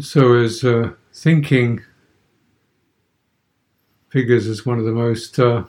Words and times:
So, 0.00 0.34
as 0.34 0.64
uh, 0.64 0.92
thinking 1.14 1.80
figures 4.10 4.48
as 4.48 4.66
one 4.66 4.80
of 4.80 4.84
the 4.84 4.90
most 4.90 5.38
uh, 5.38 5.64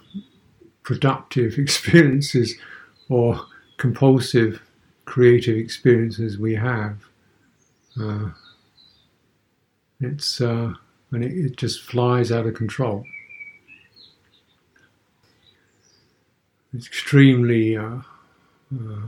productive 0.82 1.54
experiences 1.60 2.56
or 3.10 3.40
compulsive 3.78 4.62
creative 5.06 5.56
experiences 5.56 6.40
we 6.40 6.56
have, 6.56 6.98
uh, 8.02 8.30
it's 10.00 10.42
uh, 10.42 10.74
and 11.12 11.24
it, 11.24 11.32
it 11.32 11.56
just 11.56 11.84
flies 11.84 12.32
out 12.32 12.48
of 12.48 12.56
control. 12.56 13.04
It's 16.74 16.88
extremely 16.88 17.78
uh, 17.78 18.00
uh, 18.74 19.08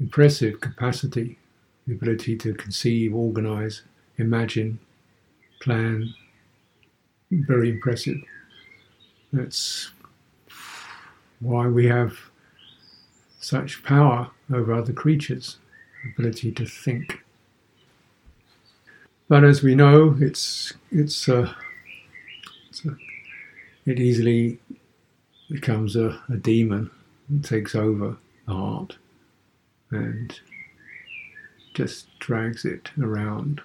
impressive 0.00 0.60
capacity, 0.60 1.38
the 1.86 1.94
ability 1.94 2.36
to 2.36 2.54
conceive, 2.54 3.14
organize, 3.14 3.82
imagine, 4.16 4.78
plan. 5.60 6.14
Very 7.30 7.70
impressive. 7.70 8.18
That's 9.32 9.90
why 11.40 11.66
we 11.66 11.86
have 11.86 12.16
such 13.40 13.82
power 13.82 14.30
over 14.52 14.72
other 14.72 14.92
creatures, 14.92 15.58
ability 16.14 16.52
to 16.52 16.66
think. 16.66 17.22
But 19.28 19.44
as 19.44 19.62
we 19.62 19.74
know, 19.74 20.16
it's 20.20 20.72
it's, 20.90 21.28
uh, 21.28 21.52
it's 22.70 22.84
a, 22.86 22.96
it 23.84 24.00
easily 24.00 24.58
becomes 25.50 25.96
a, 25.96 26.18
a 26.30 26.36
demon, 26.36 26.90
and 27.28 27.44
takes 27.44 27.74
over 27.74 28.16
the 28.46 28.54
heart 28.54 28.96
and 29.90 30.40
just 31.74 32.06
drags 32.18 32.64
it 32.64 32.90
around. 33.00 33.60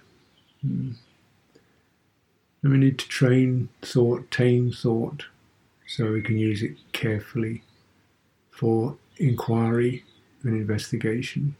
Mm. 0.65 0.95
And 2.61 2.71
we 2.71 2.77
need 2.77 2.99
to 2.99 3.07
train 3.07 3.69
thought, 3.81 4.31
tame 4.31 4.71
thought, 4.71 5.25
so 5.87 6.11
we 6.11 6.21
can 6.21 6.37
use 6.37 6.63
it 6.63 6.77
carefully 6.93 7.63
for 8.51 8.97
inquiry 9.17 10.05
and 10.43 10.55
investigation. 10.55 11.55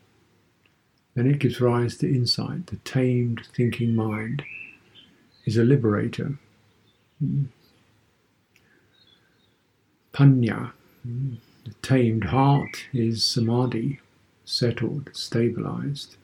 Then 1.16 1.28
it 1.28 1.40
gives 1.40 1.62
rise 1.62 1.98
to 1.98 2.08
insight. 2.08 2.68
The 2.68 2.78
tamed 2.78 3.48
thinking 3.56 3.96
mind 3.96 4.44
is 5.46 5.58
a 5.58 5.64
liberator. 5.64 6.38
Mm. 7.24 7.48
Panya, 10.14 10.72
mm. 11.08 11.38
the 11.66 11.74
tamed 11.82 12.26
heart, 12.26 12.86
is 12.94 13.24
samadhi, 13.24 14.00
settled, 14.46 15.10
stabilized. 15.14 16.16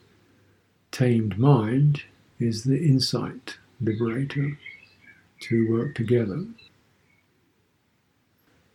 Tamed 0.90 1.38
mind 1.38 2.04
is 2.38 2.64
the 2.64 2.78
insight 2.78 3.58
liberator 3.80 4.58
to 5.40 5.70
work 5.70 5.94
together. 5.94 6.44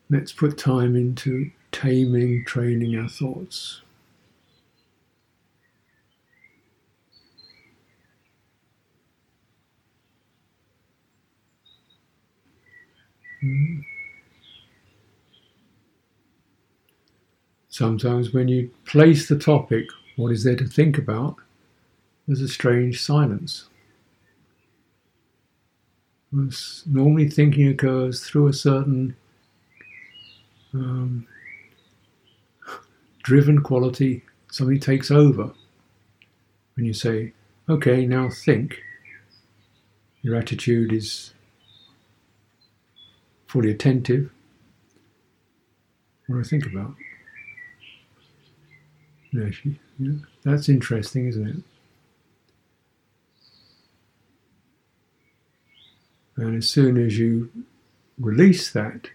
Let's 0.09 0.31
put 0.31 0.57
time 0.57 0.95
into 0.95 1.52
taming, 1.71 2.45
training 2.45 2.97
our 2.97 3.09
thoughts. 3.09 3.81
Mm. 13.43 13.83
Sometimes, 17.75 18.31
when 18.31 18.47
you 18.47 18.71
place 18.85 19.27
the 19.27 19.37
topic, 19.37 19.89
what 20.15 20.31
is 20.31 20.45
there 20.45 20.55
to 20.55 20.65
think 20.65 20.97
about, 20.97 21.35
there's 22.25 22.39
a 22.39 22.47
strange 22.47 23.03
silence. 23.03 23.65
Normally, 26.31 27.30
thinking 27.30 27.67
occurs 27.67 28.23
through 28.23 28.47
a 28.47 28.53
certain 28.53 29.17
um, 30.73 31.27
driven 33.23 33.61
quality, 33.61 34.23
something 34.49 34.80
takes 34.80 35.11
over. 35.11 35.52
When 36.75 36.85
you 36.85 36.93
say, 36.93 37.33
okay, 37.67 38.05
now 38.05 38.30
think, 38.30 38.80
your 40.21 40.37
attitude 40.37 40.93
is 40.93 41.33
fully 43.47 43.69
attentive. 43.69 44.31
What 46.27 46.35
do 46.35 46.39
I 46.39 46.43
think 46.45 46.67
about? 46.67 46.95
Yeah, 49.99 50.11
that's 50.43 50.69
interesting, 50.69 51.27
isn't 51.27 51.47
it? 51.47 51.57
And 56.37 56.57
as 56.57 56.69
soon 56.69 56.97
as 56.97 57.17
you 57.17 57.49
release 58.19 58.71
that 58.71 59.09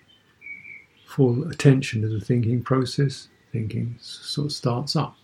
full 1.07 1.49
attention 1.49 2.03
to 2.03 2.09
the 2.09 2.21
thinking 2.21 2.63
process, 2.63 3.29
thinking 3.53 3.97
sort 4.01 4.47
of 4.47 4.53
starts 4.53 4.97
up. 4.97 5.17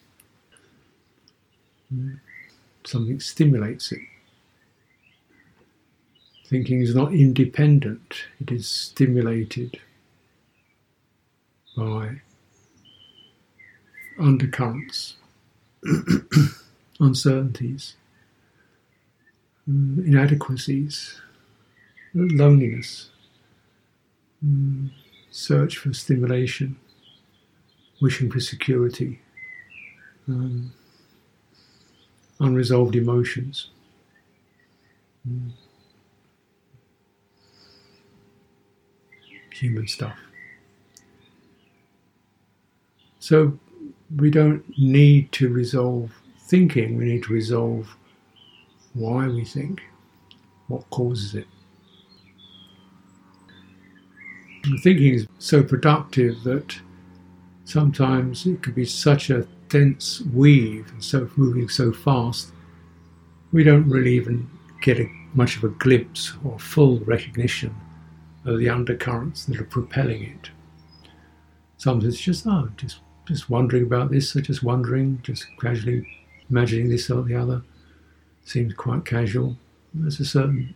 Something 2.85 3.21
stimulates 3.21 3.93
it. 3.93 4.01
Thinking 6.47 6.81
is 6.81 6.95
not 6.95 7.13
independent, 7.13 8.25
it 8.41 8.53
is 8.53 8.69
stimulated 8.69 9.81
by 11.77 12.21
undercurrents, 14.19 15.17
uncertainties, 17.01 17.97
mm, 19.69 20.07
inadequacies, 20.07 21.21
loneliness, 22.15 23.11
mm, 24.45 24.91
search 25.31 25.79
for 25.79 25.93
stimulation, 25.93 26.77
wishing 28.01 28.31
for 28.31 28.41
security, 28.41 29.21
um, 30.29 30.73
unresolved 32.41 32.97
emotions. 32.97 33.71
Mm. 35.29 35.51
Human 39.53 39.89
stuff. 39.89 40.19
So 43.19 43.59
we 44.15 44.31
don't 44.31 44.65
need 44.79 45.33
to 45.33 45.49
resolve 45.49 46.13
thinking, 46.39 46.97
we 46.97 47.05
need 47.05 47.25
to 47.25 47.33
resolve 47.33 47.97
why 48.95 49.27
we 49.27 49.45
think, 49.45 49.83
what 50.69 50.89
causes 50.91 51.35
it. 51.35 51.47
And 54.65 54.81
thinking 54.83 55.15
is 55.15 55.27
so 55.39 55.63
productive 55.63 56.43
that 56.45 56.79
sometimes 57.65 58.47
it 58.47 58.63
can 58.63 58.73
be 58.73 58.85
such 58.85 59.31
a 59.31 59.47
dense 59.69 60.23
weave 60.33 60.91
and 60.93 61.03
so 61.03 61.29
moving 61.37 61.69
so 61.69 61.93
fast, 61.93 62.53
we 63.53 63.65
don't 63.65 63.89
really 63.89 64.15
even 64.15 64.49
get 64.83 65.01
a, 65.01 65.11
much 65.35 65.57
of 65.57 65.65
a 65.65 65.69
glimpse 65.69 66.33
or 66.45 66.59
full 66.59 66.99
recognition 67.01 67.75
of 68.45 68.59
the 68.59 68.69
undercurrents 68.69 69.45
that 69.45 69.61
are 69.61 69.65
propelling 69.65 70.23
it. 70.23 70.51
Sometimes 71.77 72.15
it's 72.15 72.23
just, 72.23 72.47
oh, 72.47 72.71
just 72.77 73.01
just 73.27 73.51
wondering 73.51 73.83
about 73.83 74.11
this, 74.11 74.35
or 74.35 74.41
just 74.41 74.63
wondering, 74.63 75.21
just 75.23 75.47
casually 75.61 76.07
imagining 76.49 76.89
this 76.89 77.11
or 77.11 77.23
the 77.23 77.35
other. 77.35 77.63
Seems 78.45 78.75
quite 78.75 79.05
casual. 79.05 79.57
There's 79.93 80.21
a 80.21 80.25
certain 80.25 80.75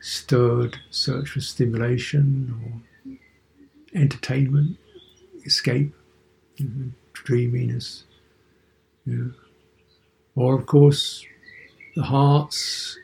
stirred 0.00 0.76
search 0.90 1.30
for 1.30 1.40
stimulation 1.40 2.54
or 2.62 3.12
entertainment, 3.94 4.76
escape, 5.44 5.94
mm-hmm, 6.58 6.88
dreaminess. 7.12 8.04
Yeah. 9.06 9.28
Or, 10.36 10.58
of 10.58 10.66
course, 10.66 11.24
the 11.96 12.02
heart's 12.02 12.98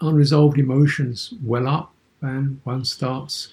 unresolved 0.00 0.58
emotions 0.58 1.34
well 1.42 1.66
up, 1.66 1.92
and 2.20 2.60
one 2.64 2.84
starts 2.84 3.52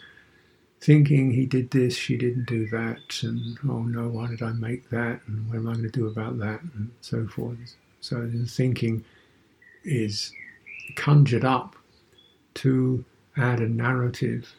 thinking 0.81 1.31
he 1.31 1.45
did 1.45 1.71
this, 1.71 1.95
she 1.95 2.17
didn't 2.17 2.45
do 2.45 2.67
that, 2.69 3.21
and 3.23 3.57
oh 3.67 3.81
no, 3.83 4.07
why 4.07 4.27
did 4.27 4.41
I 4.41 4.51
make 4.51 4.89
that, 4.89 5.21
and 5.27 5.47
what 5.47 5.57
am 5.57 5.67
I 5.67 5.73
going 5.73 5.83
to 5.83 5.89
do 5.89 6.07
about 6.07 6.37
that, 6.39 6.61
and 6.61 6.91
so 7.01 7.27
forth. 7.27 7.75
So 8.01 8.25
the 8.25 8.45
thinking 8.45 9.03
is 9.83 10.31
conjured 10.95 11.43
up 11.43 11.75
to 12.55 13.03
add 13.35 13.59
a 13.59 13.67
narrative, 13.67 14.53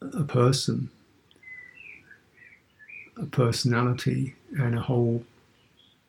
a 0.00 0.24
person, 0.24 0.90
a 3.16 3.26
personality, 3.26 4.34
and 4.58 4.74
a 4.76 4.80
whole 4.82 5.24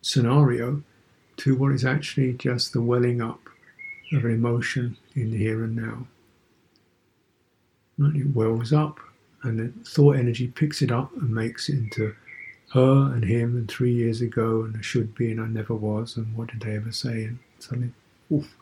scenario 0.01 0.83
to 1.37 1.55
what 1.55 1.71
is 1.71 1.85
actually 1.85 2.33
just 2.33 2.73
the 2.73 2.81
welling 2.81 3.21
up 3.21 3.39
of 4.13 4.25
an 4.25 4.31
emotion 4.31 4.97
in 5.15 5.31
the 5.31 5.37
here 5.37 5.63
and 5.63 5.75
now. 5.75 6.07
It 7.99 8.35
wells 8.35 8.73
up, 8.73 8.99
and 9.43 9.59
the 9.59 9.89
thought 9.89 10.17
energy 10.17 10.47
picks 10.47 10.81
it 10.81 10.91
up 10.91 11.11
and 11.17 11.33
makes 11.33 11.69
it 11.69 11.77
into 11.77 12.15
her 12.73 13.13
and 13.13 13.23
him 13.23 13.55
and 13.55 13.69
three 13.69 13.93
years 13.93 14.21
ago 14.21 14.63
and 14.63 14.75
I 14.77 14.81
should 14.81 15.15
be 15.15 15.31
and 15.31 15.39
I 15.39 15.47
never 15.47 15.73
was 15.73 16.17
and 16.17 16.35
what 16.35 16.49
did 16.49 16.61
they 16.61 16.75
ever 16.75 16.91
say? 16.91 17.23
And 17.23 17.39
suddenly 17.59 17.91
oof, 18.31 18.55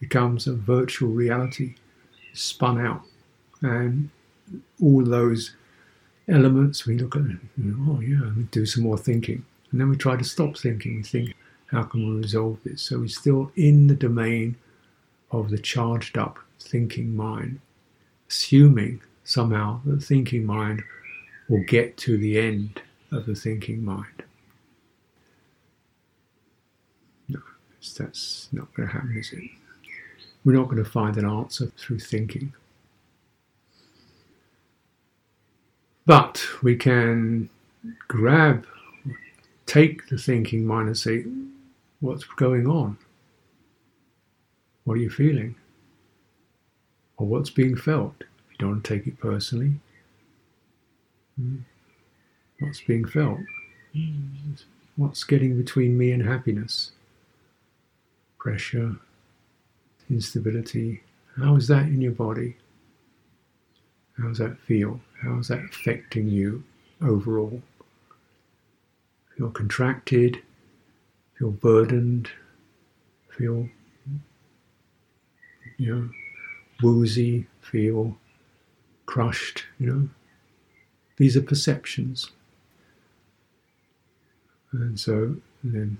becomes 0.00 0.46
a 0.46 0.54
virtual 0.54 1.10
reality. 1.10 1.74
Spun 2.32 2.80
out. 2.80 3.02
And 3.60 4.10
all 4.80 5.04
those 5.04 5.56
elements 6.28 6.86
we 6.86 6.98
look 6.98 7.16
at 7.16 7.22
it, 7.22 7.38
oh 7.88 8.00
yeah 8.00 8.30
we 8.36 8.44
do 8.44 8.64
some 8.64 8.84
more 8.84 8.98
thinking. 8.98 9.44
And 9.72 9.80
then 9.80 9.90
we 9.90 9.96
try 9.96 10.16
to 10.16 10.24
stop 10.24 10.56
thinking 10.56 10.96
we 10.96 11.02
think 11.02 11.34
how 11.66 11.82
can 11.82 12.08
we 12.08 12.20
resolve 12.20 12.58
this? 12.64 12.82
So 12.82 13.00
we're 13.00 13.08
still 13.08 13.50
in 13.56 13.88
the 13.88 13.94
domain 13.94 14.56
of 15.32 15.50
the 15.50 15.58
charged 15.58 16.16
up 16.16 16.38
thinking 16.60 17.14
mind 17.14 17.60
assuming 18.28 19.00
somehow 19.24 19.80
the 19.84 20.00
thinking 20.00 20.44
mind 20.44 20.82
will 21.48 21.64
get 21.64 21.96
to 21.96 22.16
the 22.16 22.38
end 22.38 22.82
of 23.10 23.26
the 23.26 23.34
thinking 23.34 23.84
mind. 23.84 24.22
No, 27.28 27.40
that's 27.96 28.48
not 28.52 28.72
going 28.74 28.88
to 28.88 28.94
happen, 28.94 29.16
is 29.16 29.32
it? 29.32 29.44
We're 30.44 30.52
not 30.54 30.68
going 30.68 30.82
to 30.82 30.90
find 30.90 31.16
an 31.16 31.26
answer 31.26 31.66
through 31.76 31.98
thinking. 32.00 32.52
But 36.06 36.42
we 36.62 36.74
can 36.76 37.50
grab, 38.08 38.66
take 39.66 40.08
the 40.08 40.16
thinking 40.16 40.66
mind 40.66 40.88
and 40.88 40.96
say, 40.96 41.26
what's 42.00 42.24
going 42.24 42.66
on? 42.66 42.96
What 44.84 44.94
are 44.94 45.00
you 45.00 45.10
feeling? 45.10 45.54
Or 47.18 47.26
what's 47.26 47.50
being 47.50 47.76
felt? 47.76 48.14
If 48.20 48.52
you 48.52 48.58
don't 48.58 48.82
take 48.84 49.06
it 49.06 49.18
personally, 49.20 49.74
hmm 51.36 51.58
what's 52.60 52.80
being 52.80 53.04
felt, 53.06 53.38
what's 54.96 55.22
getting 55.22 55.56
between 55.56 55.96
me 55.96 56.10
and 56.10 56.22
happiness, 56.22 56.90
pressure, 58.36 58.96
instability. 60.10 61.02
How 61.36 61.54
is 61.56 61.68
that 61.68 61.86
in 61.86 62.00
your 62.00 62.12
body? 62.12 62.56
How 64.16 64.28
does 64.28 64.38
that 64.38 64.58
feel? 64.58 65.00
How 65.22 65.38
is 65.38 65.48
that 65.48 65.64
affecting 65.64 66.28
you 66.28 66.64
overall? 67.00 67.62
Feel 69.36 69.50
contracted, 69.50 70.42
feel 71.38 71.52
burdened, 71.52 72.28
feel 73.36 73.68
you 75.76 75.94
know 75.94 76.10
woozy, 76.82 77.46
feel 77.60 78.16
crushed, 79.06 79.64
you 79.78 79.86
know. 79.86 80.08
These 81.16 81.36
are 81.36 81.42
perceptions. 81.42 82.30
And 84.72 84.98
so 85.00 85.36
then 85.64 85.98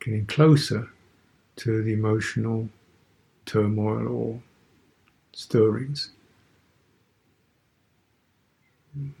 getting 0.00 0.26
closer 0.26 0.90
to 1.56 1.82
the 1.82 1.92
emotional 1.92 2.68
turmoil 3.46 4.08
or 4.08 4.42
stirrings. 5.32 6.10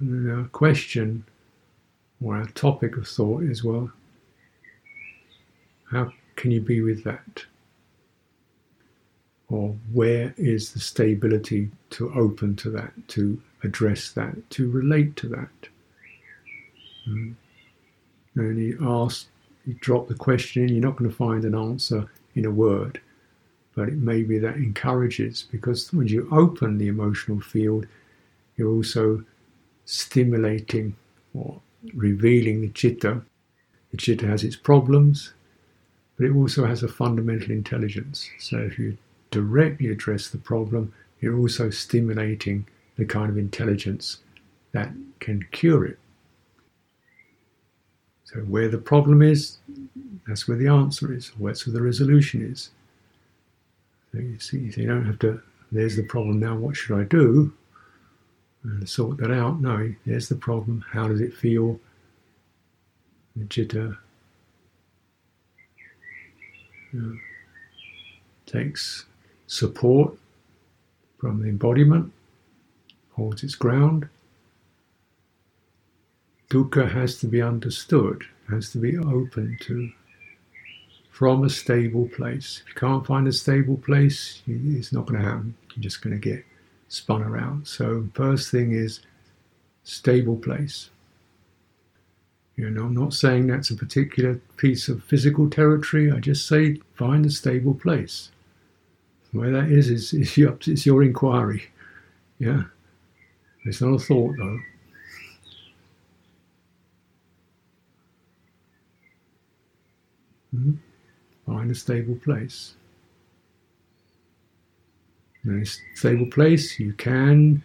And 0.00 0.30
our 0.30 0.44
question 0.48 1.24
or 2.20 2.36
our 2.36 2.46
topic 2.48 2.96
of 2.96 3.08
thought 3.08 3.44
is 3.44 3.64
well, 3.64 3.90
how 5.90 6.12
can 6.36 6.50
you 6.50 6.60
be 6.60 6.82
with 6.82 7.04
that? 7.04 7.44
Or 9.52 9.76
where 9.92 10.32
is 10.38 10.72
the 10.72 10.80
stability 10.80 11.70
to 11.90 12.10
open 12.14 12.56
to 12.56 12.70
that, 12.70 12.92
to 13.08 13.38
address 13.62 14.10
that, 14.12 14.50
to 14.50 14.70
relate 14.70 15.14
to 15.16 15.28
that. 15.28 15.68
Mm. 17.06 17.34
And 18.34 18.58
you 18.58 18.78
ask, 18.80 19.26
you 19.66 19.74
drop 19.74 20.08
the 20.08 20.14
question 20.14 20.68
you're 20.68 20.80
not 20.80 20.96
going 20.96 21.10
to 21.10 21.16
find 21.16 21.44
an 21.44 21.54
answer 21.54 22.06
in 22.34 22.46
a 22.46 22.50
word, 22.50 22.98
but 23.74 23.88
it 23.88 23.98
may 23.98 24.22
be 24.22 24.38
that 24.38 24.56
encourages 24.56 25.46
because 25.52 25.92
when 25.92 26.08
you 26.08 26.26
open 26.32 26.78
the 26.78 26.88
emotional 26.88 27.40
field, 27.40 27.86
you're 28.56 28.72
also 28.72 29.22
stimulating 29.84 30.96
or 31.34 31.60
revealing 31.94 32.62
the 32.62 32.72
citta. 32.74 33.20
The 33.90 33.98
citta 33.98 34.26
has 34.26 34.44
its 34.44 34.56
problems, 34.56 35.34
but 36.16 36.24
it 36.24 36.34
also 36.34 36.64
has 36.64 36.82
a 36.82 36.88
fundamental 36.88 37.50
intelligence. 37.50 38.30
So 38.38 38.56
if 38.56 38.78
you 38.78 38.96
directly 39.32 39.88
address 39.88 40.28
the 40.28 40.38
problem, 40.38 40.92
you're 41.20 41.36
also 41.36 41.70
stimulating 41.70 42.66
the 42.96 43.04
kind 43.04 43.28
of 43.30 43.36
intelligence 43.36 44.18
that 44.70 44.90
can 45.18 45.44
cure 45.50 45.84
it. 45.84 45.98
So, 48.24 48.40
where 48.40 48.68
the 48.68 48.78
problem 48.78 49.22
is, 49.22 49.58
that's 50.26 50.46
where 50.46 50.56
the 50.56 50.68
answer 50.68 51.12
is, 51.12 51.32
or 51.40 51.48
that's 51.48 51.66
where 51.66 51.74
the 51.74 51.82
resolution 51.82 52.42
is. 52.42 52.70
So 54.12 54.18
you 54.18 54.38
see, 54.38 54.58
you 54.58 54.86
don't 54.86 55.06
have 55.06 55.18
to, 55.20 55.42
there's 55.70 55.96
the 55.96 56.02
problem 56.02 56.38
now, 56.38 56.54
what 56.54 56.76
should 56.76 56.98
I 56.98 57.04
do? 57.04 57.52
And 58.62 58.88
sort 58.88 59.16
that 59.18 59.30
out. 59.30 59.60
No, 59.60 59.92
there's 60.06 60.28
the 60.28 60.36
problem, 60.36 60.84
how 60.90 61.08
does 61.08 61.20
it 61.20 61.34
feel? 61.34 61.80
The 63.34 63.96
you 66.92 67.00
know, 67.00 67.16
takes 68.44 69.06
support 69.46 70.14
from 71.18 71.42
the 71.42 71.48
embodiment 71.48 72.12
holds 73.12 73.44
its 73.44 73.54
ground. 73.54 74.08
Dukkha 76.50 76.90
has 76.90 77.18
to 77.20 77.26
be 77.26 77.40
understood, 77.40 78.24
has 78.50 78.70
to 78.72 78.78
be 78.78 78.98
open 78.98 79.56
to 79.62 79.90
from 81.12 81.44
a 81.44 81.50
stable 81.50 82.08
place. 82.08 82.62
If 82.66 82.74
you 82.74 82.80
can't 82.80 83.06
find 83.06 83.28
a 83.28 83.32
stable 83.32 83.76
place, 83.76 84.42
it's 84.48 84.92
not 84.92 85.06
going 85.06 85.22
to 85.22 85.28
happen. 85.28 85.54
You're 85.76 85.84
just 85.84 86.02
going 86.02 86.18
to 86.20 86.28
get 86.30 86.44
spun 86.88 87.22
around. 87.22 87.68
So, 87.68 88.08
first 88.14 88.50
thing 88.50 88.72
is 88.72 89.00
stable 89.84 90.36
place. 90.36 90.90
You 92.56 92.70
know, 92.70 92.86
I'm 92.86 92.94
not 92.94 93.14
saying 93.14 93.46
that's 93.46 93.70
a 93.70 93.76
particular 93.76 94.40
piece 94.56 94.88
of 94.88 95.04
physical 95.04 95.48
territory. 95.48 96.12
I 96.12 96.18
just 96.18 96.48
say 96.48 96.80
find 96.96 97.24
a 97.24 97.30
stable 97.30 97.74
place. 97.74 98.31
Where 99.32 99.50
that 99.50 99.70
is 99.70 99.88
is, 99.90 100.12
is 100.12 100.36
your, 100.36 100.58
it's 100.66 100.86
your 100.86 101.02
inquiry. 101.02 101.64
Yeah. 102.38 102.64
It's 103.64 103.80
not 103.80 103.94
a 103.94 103.98
thought, 103.98 104.34
though. 104.36 104.58
Mm-hmm. 110.54 110.72
Find 111.46 111.70
a 111.70 111.74
stable 111.74 112.16
place. 112.16 112.74
In 115.44 115.62
a 115.62 115.96
stable 115.96 116.26
place, 116.26 116.78
you 116.78 116.92
can 116.92 117.62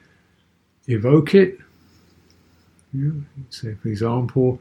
evoke 0.88 1.36
it. 1.36 1.60
Know, 2.94 3.24
say, 3.50 3.76
for 3.76 3.90
example, 3.90 4.60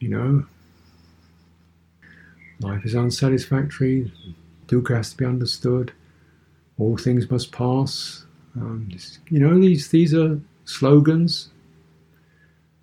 you 0.00 0.08
know, 0.08 0.44
life 2.60 2.84
is 2.84 2.94
unsatisfactory, 2.94 4.12
dukkha 4.66 4.96
has 4.96 5.12
to 5.12 5.16
be 5.16 5.24
understood, 5.24 5.92
all 6.78 6.96
things 6.96 7.30
must 7.30 7.52
pass. 7.52 8.24
Um, 8.56 8.88
you 9.28 9.40
know, 9.40 9.58
these 9.58 9.88
these 9.88 10.14
are 10.14 10.40
slogans, 10.64 11.50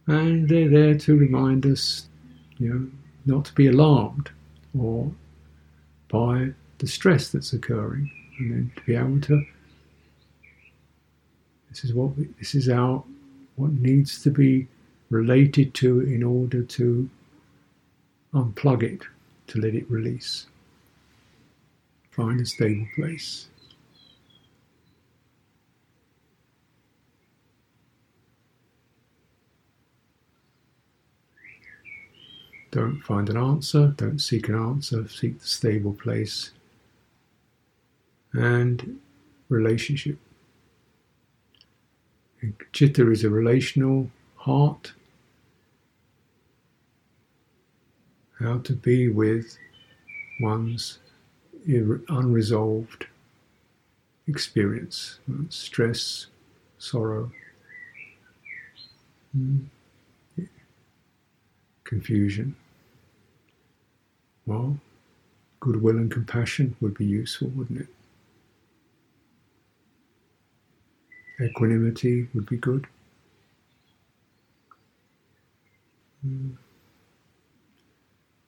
and 0.07 0.47
they're 0.47 0.69
there 0.69 0.97
to 0.97 1.17
remind 1.17 1.65
us, 1.65 2.07
you 2.57 2.69
know, 2.69 2.87
not 3.25 3.45
to 3.45 3.53
be 3.53 3.67
alarmed 3.67 4.29
or 4.77 5.11
by 6.09 6.51
the 6.79 6.87
stress 6.87 7.29
that's 7.29 7.53
occurring, 7.53 8.11
and 8.39 8.51
then 8.51 8.71
to 8.75 8.81
be 8.83 8.95
able 8.95 9.21
to. 9.21 9.45
This 11.69 11.85
is 11.85 11.93
what 11.93 12.17
we, 12.17 12.25
this 12.37 12.53
is 12.55 12.69
our 12.69 13.03
what 13.55 13.71
needs 13.71 14.21
to 14.23 14.29
be 14.29 14.67
related 15.09 15.73
to 15.75 16.01
in 16.01 16.23
order 16.23 16.63
to 16.63 17.09
unplug 18.33 18.83
it, 18.83 19.01
to 19.47 19.59
let 19.59 19.75
it 19.75 19.89
release. 19.89 20.47
Find 22.11 22.41
a 22.41 22.45
stable 22.45 22.87
place. 22.95 23.47
Don't 32.71 33.01
find 33.01 33.29
an 33.29 33.37
answer, 33.37 33.93
don't 33.97 34.19
seek 34.19 34.47
an 34.47 34.55
answer, 34.55 35.07
seek 35.07 35.39
the 35.39 35.47
stable 35.47 35.93
place. 35.93 36.51
And 38.33 38.99
relationship. 39.49 40.17
And 42.41 42.53
citta 42.73 43.11
is 43.11 43.23
a 43.23 43.29
relational 43.29 44.09
heart. 44.37 44.93
How 48.39 48.59
to 48.59 48.73
be 48.73 49.09
with 49.09 49.57
one's 50.39 50.99
unresolved 51.67 53.05
experience, 54.27 55.19
stress, 55.49 56.27
sorrow, 56.79 57.31
Mm. 59.37 59.65
Confusion. 61.91 62.55
Well, 64.45 64.79
goodwill 65.59 65.97
and 65.97 66.09
compassion 66.09 66.77
would 66.79 66.97
be 66.97 67.03
useful, 67.03 67.49
wouldn't 67.49 67.81
it? 67.81 67.87
Equanimity 71.43 72.29
would 72.33 72.45
be 72.45 72.55
good. 72.55 72.87
Mm. 76.25 76.55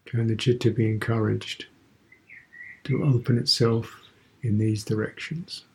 Can 0.06 0.28
the 0.28 0.42
citta 0.42 0.72
be 0.72 0.90
encouraged 0.90 1.66
to 2.86 3.04
open 3.04 3.38
itself 3.38 4.04
in 4.42 4.58
these 4.58 4.86
directions? 4.86 5.66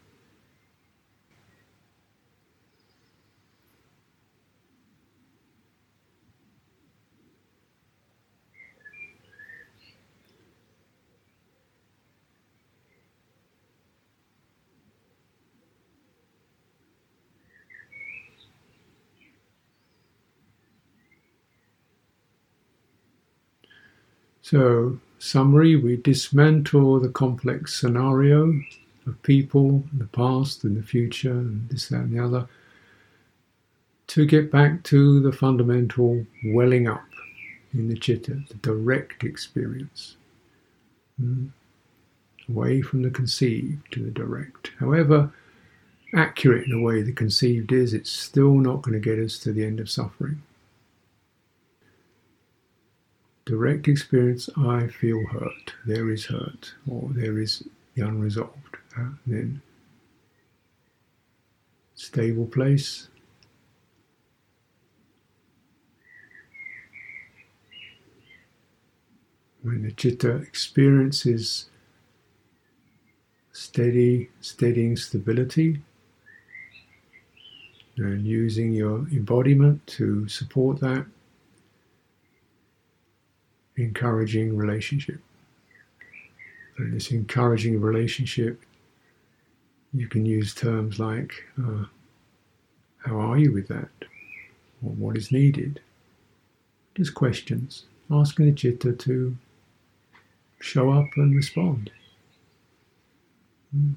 So, 24.50 24.99
summary 25.19 25.76
we 25.76 25.97
dismantle 25.97 27.00
the 27.00 27.11
complex 27.11 27.78
scenario 27.78 28.59
of 29.07 29.23
people, 29.23 29.85
the 29.93 30.07
past 30.07 30.64
and 30.64 30.75
the 30.75 30.83
future, 30.83 31.33
and 31.33 31.69
this, 31.69 31.88
that, 31.88 32.00
and 32.00 32.19
the 32.19 32.25
other, 32.25 32.49
to 34.07 34.25
get 34.25 34.50
back 34.50 34.85
to 34.85 35.21
the 35.21 35.33
fundamental 35.33 36.25
welling 36.47 36.88
up 36.88 37.05
in 37.75 37.90
the 37.90 37.97
citta, 37.97 38.43
the 38.49 38.55
direct 38.62 39.23
experience. 39.23 40.17
Mm. 41.23 41.50
Away 42.49 42.81
from 42.81 43.02
the 43.02 43.11
conceived 43.11 43.93
to 43.93 44.02
the 44.02 44.11
direct. 44.11 44.71
However 44.81 45.31
accurate 46.14 46.64
in 46.64 46.71
the 46.71 46.83
way 46.83 47.02
the 47.02 47.12
conceived 47.12 47.71
is, 47.71 47.93
it's 47.93 48.11
still 48.11 48.55
not 48.55 48.81
going 48.81 48.95
to 48.95 48.99
get 48.99 49.23
us 49.23 49.38
to 49.40 49.52
the 49.52 49.67
end 49.67 49.78
of 49.78 49.90
suffering 49.90 50.40
direct 53.49 53.88
experience, 53.88 54.50
I 54.59 54.88
feel 54.88 55.25
hurt, 55.28 55.73
there 55.87 56.11
is 56.11 56.26
hurt, 56.26 56.75
or 56.87 57.09
there 57.14 57.38
is 57.38 57.67
the 57.95 58.07
unresolved. 58.07 58.76
Uh, 58.95 59.09
then 59.26 59.62
stable 61.95 62.45
place. 62.45 63.09
When 69.62 69.83
the 69.83 69.95
citta 69.97 70.37
experiences 70.37 71.71
steady, 73.52 74.28
steadying 74.43 74.99
stability, 74.99 75.81
and 77.97 78.26
using 78.26 78.73
your 78.73 79.09
embodiment 79.09 79.87
to 79.87 80.28
support 80.28 80.81
that, 80.81 81.07
encouraging 83.78 84.56
relationship. 84.56 85.20
And 86.76 86.94
this 86.94 87.11
encouraging 87.11 87.80
relationship, 87.80 88.61
you 89.92 90.08
can 90.08 90.26
use 90.26 90.54
terms 90.54 90.99
like, 90.99 91.32
uh, 91.58 91.85
How 92.99 93.18
are 93.20 93.38
you 93.38 93.52
with 93.52 93.68
that? 93.68 93.88
Or 94.82 94.90
what 94.90 95.16
is 95.16 95.32
needed? 95.32 95.80
Just 96.94 97.14
questions, 97.14 97.85
asking 98.11 98.47
the 98.47 98.61
citta 98.61 98.92
to 98.92 99.37
show 100.61 100.90
up 100.90 101.06
and 101.16 101.35
respond. 101.35 101.90
Hmm. 103.73 103.92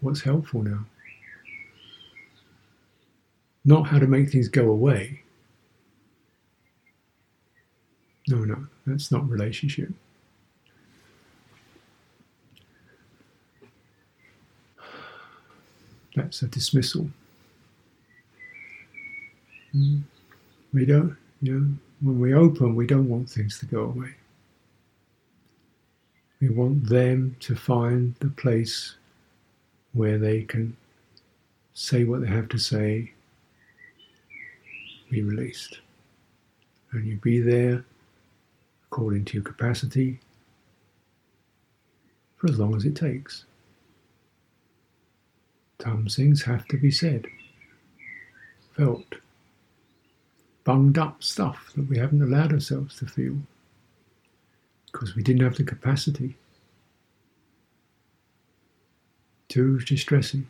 What's 0.00 0.22
helpful 0.22 0.62
now? 0.62 0.84
Not 3.64 3.86
how 3.86 3.98
to 3.98 4.06
make 4.06 4.30
things 4.30 4.48
go 4.48 4.70
away, 4.70 5.22
that's 8.86 9.10
not 9.12 9.28
relationship. 9.28 9.90
That's 16.14 16.42
a 16.42 16.46
dismissal. 16.46 17.10
We 20.72 20.84
don't, 20.86 21.16
you 21.42 21.58
know, 21.58 21.74
when 22.00 22.20
we 22.20 22.34
open, 22.34 22.76
we 22.76 22.86
don't 22.86 23.08
want 23.08 23.28
things 23.28 23.58
to 23.58 23.66
go 23.66 23.84
away. 23.84 24.14
We 26.40 26.50
want 26.50 26.88
them 26.88 27.36
to 27.40 27.56
find 27.56 28.14
the 28.20 28.28
place 28.28 28.94
where 29.92 30.18
they 30.18 30.42
can 30.42 30.76
say 31.72 32.04
what 32.04 32.20
they 32.20 32.28
have 32.28 32.48
to 32.50 32.58
say, 32.58 33.12
be 35.10 35.22
released. 35.22 35.80
And 36.92 37.06
you 37.06 37.16
be 37.16 37.40
there 37.40 37.84
according 38.94 39.24
to 39.24 39.34
your 39.34 39.42
capacity 39.42 40.20
for 42.36 42.48
as 42.48 42.60
long 42.60 42.76
as 42.76 42.84
it 42.84 42.94
takes. 42.94 43.44
Some 45.82 46.06
things 46.06 46.44
have 46.44 46.64
to 46.68 46.76
be 46.76 46.92
said, 46.92 47.26
felt, 48.76 49.16
bunged 50.62 50.96
up 50.96 51.24
stuff 51.24 51.72
that 51.74 51.88
we 51.88 51.98
haven't 51.98 52.22
allowed 52.22 52.52
ourselves 52.52 52.96
to 52.98 53.06
feel 53.06 53.38
because 54.92 55.16
we 55.16 55.24
didn't 55.24 55.42
have 55.42 55.56
the 55.56 55.64
capacity. 55.64 56.36
Too 59.48 59.80
distressing, 59.80 60.46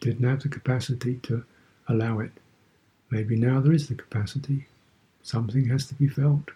didn't 0.00 0.28
have 0.28 0.44
the 0.44 0.48
capacity 0.48 1.16
to 1.24 1.44
allow 1.88 2.20
it. 2.20 2.30
Maybe 3.10 3.34
now 3.34 3.60
there 3.60 3.72
is 3.72 3.88
the 3.88 3.96
capacity. 3.96 4.68
Something 5.24 5.66
has 5.66 5.86
to 5.88 5.94
be 5.94 6.06
felt 6.06 6.52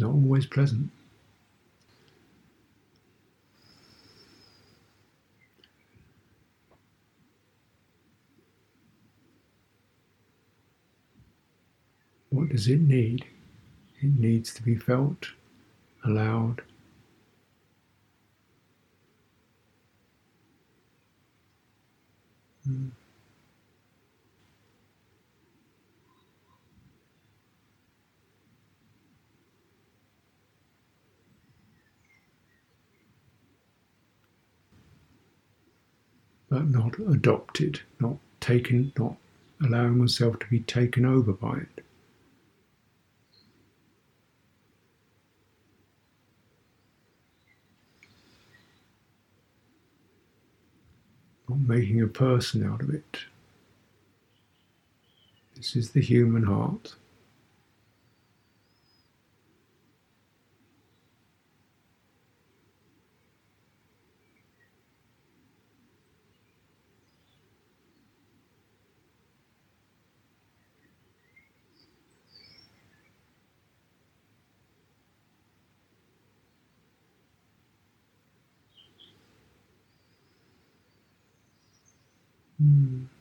not 0.00 0.10
always 0.10 0.46
pleasant. 0.46 0.90
What 12.30 12.50
does 12.50 12.68
it 12.68 12.80
need? 12.80 13.24
It 14.00 14.18
needs 14.18 14.54
to 14.54 14.62
be 14.62 14.76
felt, 14.76 15.28
allowed. 16.04 16.62
Mm. 22.68 22.90
But 36.58 36.70
not 36.70 36.98
adopted, 36.98 37.82
not 38.00 38.16
taken, 38.40 38.92
not 38.98 39.14
allowing 39.64 39.96
oneself 39.96 40.40
to 40.40 40.46
be 40.48 40.58
taken 40.58 41.06
over 41.06 41.32
by 41.32 41.58
it. 41.58 41.84
Not 51.48 51.60
making 51.60 52.02
a 52.02 52.08
person 52.08 52.66
out 52.66 52.82
of 52.82 52.90
it. 52.90 53.18
This 55.54 55.76
is 55.76 55.92
the 55.92 56.00
human 56.00 56.42
heart. 56.42 56.96
Hmm. 82.58 83.17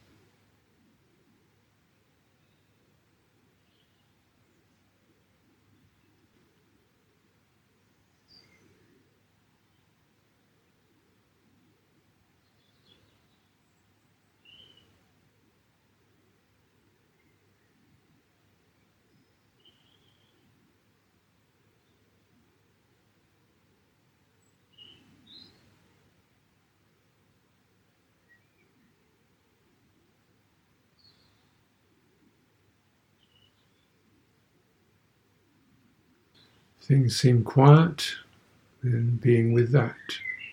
Things 36.87 37.19
seem 37.19 37.43
quiet, 37.43 38.07
then 38.81 39.19
being 39.21 39.51
with 39.51 39.71
that. 39.73 39.95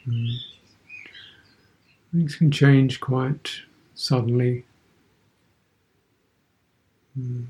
Mm. 0.06 0.36
Things 2.12 2.36
can 2.36 2.50
change 2.50 3.00
quite 3.00 3.50
suddenly, 3.94 4.64
mm. 7.18 7.46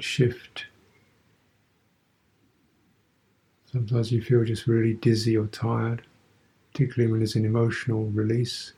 shift. 0.00 0.66
Sometimes 3.70 4.10
you 4.10 4.22
feel 4.22 4.44
just 4.44 4.66
really 4.66 4.94
dizzy 4.94 5.36
or 5.36 5.46
tired, 5.48 6.02
particularly 6.72 7.10
when 7.10 7.20
there's 7.20 7.36
an 7.36 7.44
emotional 7.44 8.04
release. 8.06 8.72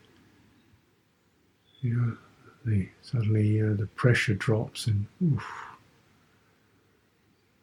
You 1.83 2.17
know, 2.65 2.87
suddenly 3.03 3.63
uh, 3.63 3.75
the 3.75 3.87
pressure 3.95 4.35
drops 4.35 4.89
and 4.89 5.07
oof. 5.23 5.45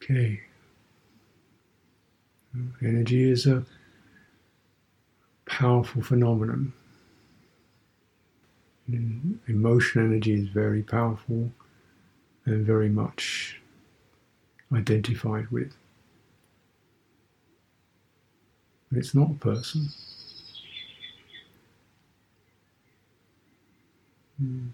Okay. 0.01 0.41
Energy 2.81 3.29
is 3.31 3.47
a 3.47 3.63
powerful 5.45 6.01
phenomenon. 6.01 6.73
And 8.87 9.39
emotion 9.47 10.05
energy 10.05 10.33
is 10.33 10.49
very 10.49 10.83
powerful 10.83 11.51
and 12.45 12.65
very 12.65 12.89
much 12.89 13.61
identified 14.71 15.49
with. 15.49 15.73
But 18.91 18.99
it's 18.99 19.15
not 19.15 19.31
a 19.31 19.35
person. 19.35 19.87
Mm. 24.41 24.69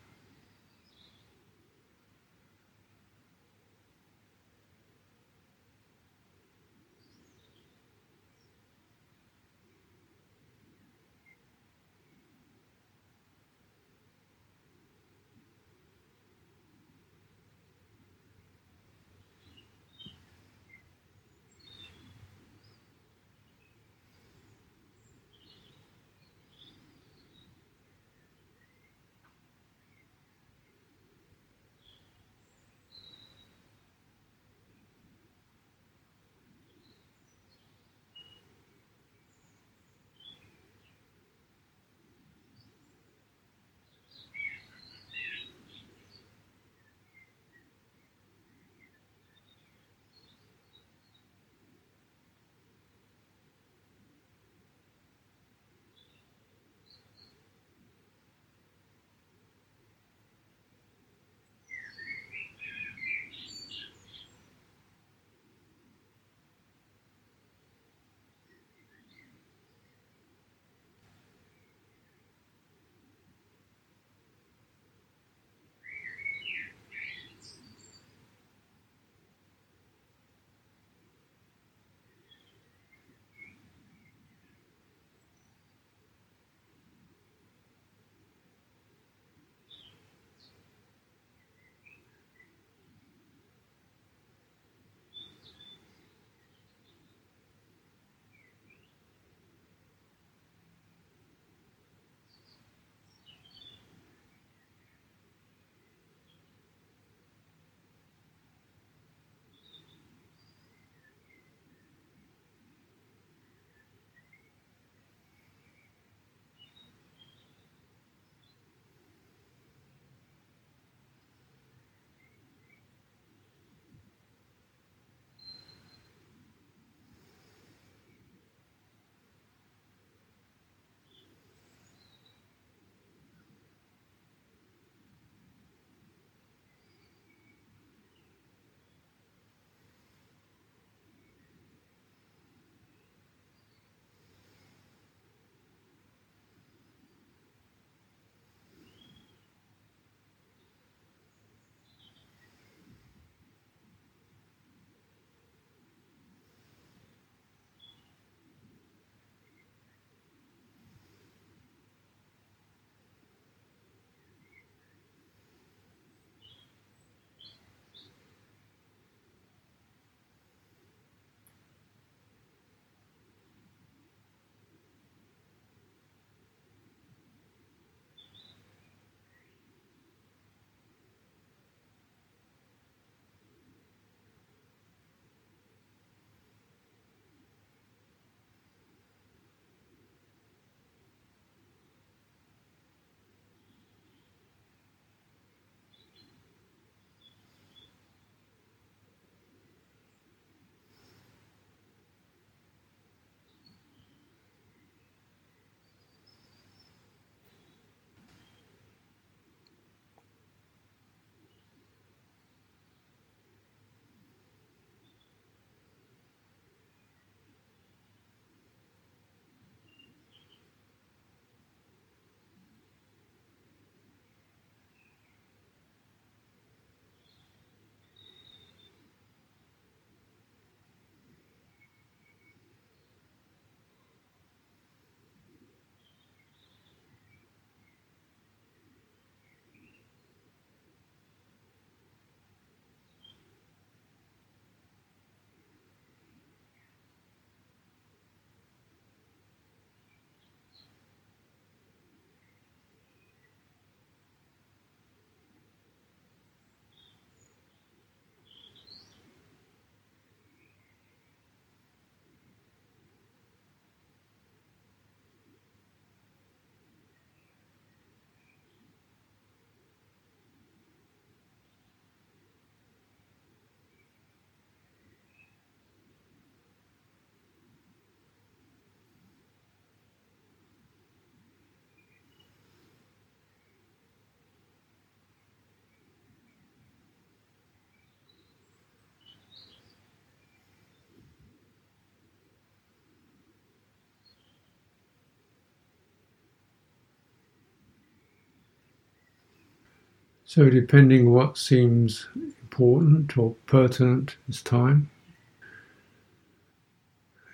So, 300.50 300.68
depending 300.68 301.32
what 301.32 301.60
seems 301.60 302.28
important 302.36 303.38
or 303.38 303.54
pertinent 303.68 304.36
is 304.48 304.64
time. 304.64 305.12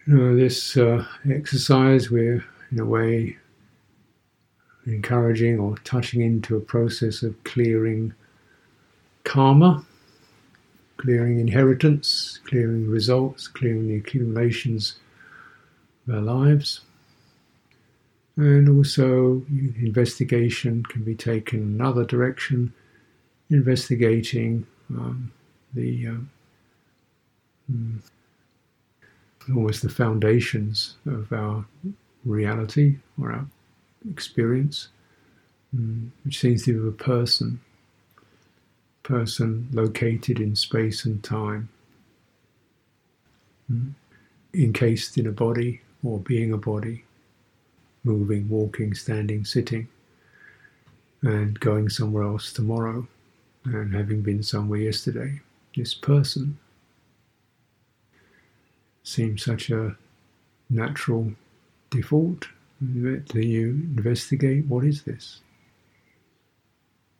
You 0.08 0.16
know, 0.16 0.34
this 0.38 0.78
uh, 0.78 1.06
exercise, 1.30 2.10
we're 2.10 2.46
in 2.72 2.80
a 2.80 2.86
way 2.86 3.36
encouraging 4.86 5.60
or 5.60 5.78
touching 5.80 6.22
into 6.22 6.56
a 6.56 6.62
process 6.62 7.22
of 7.22 7.44
clearing 7.44 8.14
karma, 9.26 9.86
clearing 10.96 11.42
inheritance, 11.42 12.40
clearing 12.46 12.90
results, 12.90 13.50
clearing 13.50 13.90
the 13.90 13.98
accumulations 13.98 14.96
of 16.08 16.16
our 16.16 16.22
lives. 16.22 16.80
And 18.38 18.70
also, 18.70 19.44
investigation 19.50 20.84
can 20.84 21.04
be 21.04 21.16
taken 21.16 21.60
another 21.60 22.06
direction, 22.06 22.74
investigating 23.50 24.66
um, 24.90 25.32
the 25.74 26.08
um, 26.08 26.30
mm, 27.72 28.00
almost 29.50 29.82
the 29.82 29.90
foundations 29.90 30.96
of 31.06 31.32
our 31.32 31.66
reality 32.24 32.98
or 33.22 33.32
our 33.32 33.46
experience, 34.10 34.88
mm, 35.76 36.10
which 36.24 36.40
seems 36.40 36.64
to 36.66 36.82
be 36.82 36.88
a 36.88 36.92
person, 36.92 37.60
person 39.04 39.68
located 39.72 40.40
in 40.40 40.56
space 40.56 41.06
and 41.06 41.24
time, 41.24 41.70
mm, 43.72 43.92
encased 44.54 45.18
in 45.18 45.28
a 45.28 45.32
body 45.32 45.82
or 46.04 46.20
being 46.20 46.52
a 46.52 46.58
body, 46.58 47.04
moving, 48.04 48.48
walking, 48.50 48.94
standing, 48.94 49.44
sitting, 49.46 49.88
and 51.22 51.60
going 51.60 51.90
somewhere 51.90 52.24
else 52.24 52.54
tomorrow, 52.54 53.08
and 53.65 53.93
having 53.93 54.21
been 54.21 54.43
somewhere 54.43 54.80
yesterday. 54.80 55.41
This 55.75 55.93
person 55.93 56.58
seems 59.04 59.43
such 59.43 59.69
a 59.69 59.97
natural 60.69 61.34
default 61.89 62.47
that 62.82 63.34
you 63.34 63.69
investigate 63.69 64.65
what 64.65 64.84
is 64.84 65.04
this? 65.04 65.41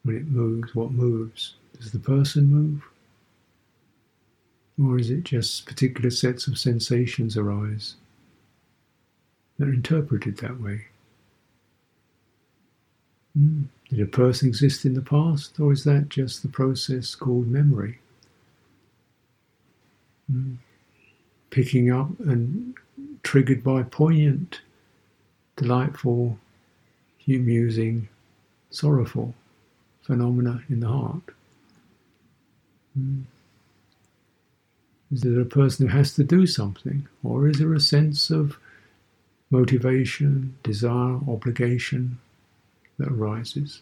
When 0.04 0.18
it 0.18 0.28
moves, 0.28 0.76
what 0.76 0.92
moves? 0.92 1.56
Does 1.78 1.92
the 1.92 2.00
person 2.00 2.46
move? 2.46 2.84
Or 4.82 5.00
is 5.00 5.10
it 5.10 5.24
just 5.24 5.66
particular 5.66 6.10
sets 6.10 6.48
of 6.48 6.58
sensations 6.58 7.38
arise 7.38 7.96
that 9.58 9.68
are 9.68 9.74
interpreted 9.74 10.38
that 10.38 10.60
way? 10.60 10.86
Mm. 13.38 13.66
Did 13.90 14.02
a 14.02 14.06
person 14.06 14.48
exist 14.48 14.86
in 14.86 14.94
the 14.94 15.02
past, 15.02 15.60
or 15.60 15.72
is 15.72 15.84
that 15.84 16.10
just 16.10 16.42
the 16.42 16.48
process 16.48 17.16
called 17.16 17.48
memory? 17.48 18.00
Mm. 20.32 20.58
Picking 21.50 21.92
up 21.92 22.10
and 22.20 22.76
triggered 23.24 23.64
by 23.64 23.84
poignant 23.84 24.62
delightful, 25.56 26.38
amusing, 27.28 28.10
sorrowful 28.70 29.34
phenomena 30.04 30.64
in 30.70 30.82
the 30.82 30.88
heart? 30.88 31.24
Mm. 32.98 33.24
Is 35.12 35.24
it 35.24 35.40
a 35.40 35.46
person 35.46 35.88
who 35.88 35.96
has 35.96 36.14
to 36.16 36.24
do 36.24 36.48
something, 36.48 37.08
or 37.24 37.48
is 37.48 37.60
there 37.60 37.74
a 37.74 37.80
sense 37.80 38.30
of 38.32 38.58
motivation, 39.52 40.58
desire, 40.64 41.20
obligation 41.28 42.18
that 42.98 43.12
arises? 43.12 43.82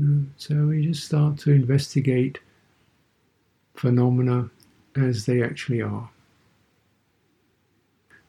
Mm. 0.00 0.28
So 0.36 0.54
we 0.66 0.86
just 0.86 1.04
start 1.04 1.38
to 1.38 1.52
investigate 1.52 2.38
phenomena 3.74 4.50
as 4.96 5.26
they 5.26 5.42
actually 5.42 5.82
are. 5.82 6.10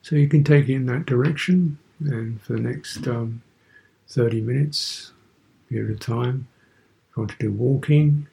So 0.01 0.15
you 0.15 0.27
can 0.27 0.43
take 0.43 0.69
it 0.69 0.75
in 0.75 0.85
that 0.85 1.05
direction, 1.05 1.79
and 1.99 2.41
for 2.41 2.53
the 2.53 2.61
next 2.61 3.07
um, 3.07 3.41
30 4.07 4.41
minutes, 4.41 5.11
period 5.69 5.91
of 5.91 5.99
time, 5.99 6.47
if 7.09 7.17
you 7.17 7.21
want 7.21 7.31
to 7.31 7.37
do 7.37 7.51
walking, 7.51 8.27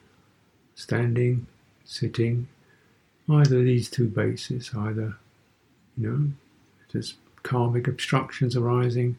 standing, 0.75 1.47
sitting, 1.83 2.47
either 3.29 3.61
these 3.61 3.89
two 3.89 4.07
bases, 4.07 4.71
either, 4.77 5.17
you 5.97 6.09
know, 6.09 6.31
there's 6.93 7.15
karmic 7.43 7.87
obstructions 7.87 8.55
arising, 8.55 9.17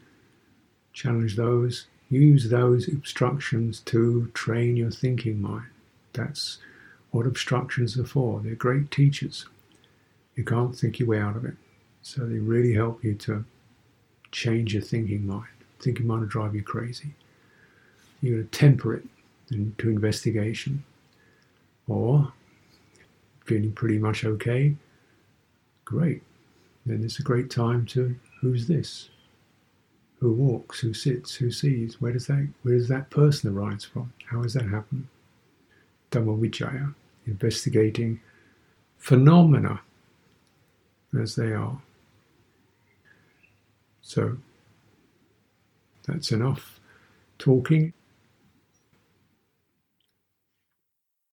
challenge 0.96 1.36
those, 1.36 1.86
use 2.08 2.48
those 2.48 2.88
obstructions 2.88 3.80
to 3.80 4.30
train 4.32 4.76
your 4.76 4.90
thinking 4.90 5.40
mind. 5.40 5.66
That's 6.14 6.58
what 7.10 7.26
obstructions 7.26 7.98
are 7.98 8.04
for. 8.04 8.40
They're 8.40 8.54
great 8.54 8.90
teachers. 8.90 9.44
You 10.36 10.44
can't 10.44 10.74
think 10.74 10.98
your 10.98 11.08
way 11.08 11.20
out 11.20 11.36
of 11.36 11.44
it. 11.44 11.54
So 12.00 12.24
they 12.24 12.38
really 12.38 12.72
help 12.72 13.04
you 13.04 13.14
to 13.14 13.44
change 14.32 14.72
your 14.72 14.82
thinking 14.82 15.26
mind. 15.26 15.48
Thinking 15.80 16.06
mind 16.06 16.22
will 16.22 16.28
drive 16.28 16.54
you 16.54 16.62
crazy. 16.62 17.14
You're 18.22 18.36
going 18.36 18.48
to 18.48 18.58
temper 18.58 18.94
it 18.94 19.04
into 19.50 19.90
investigation. 19.90 20.82
Or, 21.88 22.32
feeling 23.44 23.72
pretty 23.72 23.98
much 23.98 24.24
okay, 24.24 24.74
great. 25.84 26.22
Then 26.86 27.04
it's 27.04 27.18
a 27.18 27.22
great 27.22 27.50
time 27.50 27.84
to 27.86 28.16
who's 28.40 28.66
this? 28.66 29.10
Who 30.20 30.32
walks? 30.32 30.80
Who 30.80 30.94
sits? 30.94 31.34
Who 31.34 31.50
sees? 31.50 32.00
Where 32.00 32.12
does 32.12 32.26
that 32.26 32.48
where 32.62 32.74
does 32.74 32.88
that 32.88 33.10
person 33.10 33.56
arise 33.56 33.84
from? 33.84 34.12
How 34.26 34.42
has 34.42 34.54
that 34.54 34.68
happened? 34.68 35.08
Dhamma 36.10 36.94
investigating 37.26 38.20
phenomena 38.98 39.80
as 41.20 41.34
they 41.34 41.52
are. 41.52 41.78
So 44.02 44.38
that's 46.06 46.32
enough 46.32 46.80
talking. 47.38 47.92